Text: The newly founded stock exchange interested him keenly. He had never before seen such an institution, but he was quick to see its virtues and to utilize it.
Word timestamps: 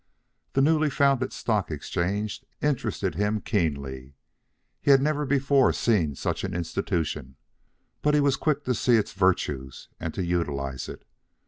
The 0.53 0.63
newly 0.63 0.89
founded 0.89 1.31
stock 1.31 1.69
exchange 1.69 2.43
interested 2.59 3.13
him 3.13 3.39
keenly. 3.39 4.15
He 4.81 4.89
had 4.89 4.99
never 4.99 5.27
before 5.27 5.71
seen 5.73 6.15
such 6.15 6.43
an 6.43 6.55
institution, 6.55 7.35
but 8.01 8.15
he 8.15 8.19
was 8.19 8.35
quick 8.35 8.63
to 8.63 8.73
see 8.73 8.95
its 8.95 9.13
virtues 9.13 9.89
and 9.99 10.11
to 10.15 10.25
utilize 10.25 10.89
it. 10.89 11.05